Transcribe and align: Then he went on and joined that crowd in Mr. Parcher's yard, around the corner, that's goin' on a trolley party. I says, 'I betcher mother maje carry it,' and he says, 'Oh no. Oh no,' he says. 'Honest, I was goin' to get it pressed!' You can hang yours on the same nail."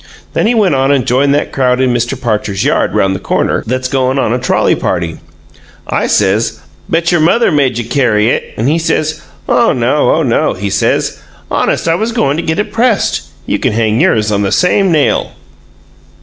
Then 0.33 0.47
he 0.47 0.55
went 0.55 0.73
on 0.73 0.91
and 0.91 1.05
joined 1.05 1.31
that 1.35 1.51
crowd 1.51 1.79
in 1.79 1.93
Mr. 1.93 2.19
Parcher's 2.19 2.63
yard, 2.65 2.95
around 2.95 3.13
the 3.13 3.19
corner, 3.19 3.63
that's 3.67 3.87
goin' 3.87 4.17
on 4.17 4.33
a 4.33 4.39
trolley 4.39 4.73
party. 4.73 5.19
I 5.85 6.07
says, 6.07 6.53
'I 6.55 6.61
betcher 6.91 7.19
mother 7.19 7.51
maje 7.51 7.87
carry 7.87 8.27
it,' 8.29 8.51
and 8.57 8.67
he 8.67 8.79
says, 8.79 9.21
'Oh 9.47 9.73
no. 9.73 10.09
Oh 10.15 10.23
no,' 10.23 10.53
he 10.55 10.71
says. 10.71 11.19
'Honest, 11.51 11.87
I 11.87 11.93
was 11.93 12.13
goin' 12.13 12.35
to 12.37 12.41
get 12.41 12.57
it 12.57 12.73
pressed!' 12.73 13.21
You 13.45 13.59
can 13.59 13.73
hang 13.73 14.01
yours 14.01 14.31
on 14.31 14.41
the 14.41 14.51
same 14.51 14.91
nail." 14.91 15.33